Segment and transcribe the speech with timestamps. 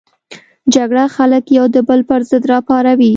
[0.75, 3.09] جګړه خلک یو د بل پر ضد راپاروي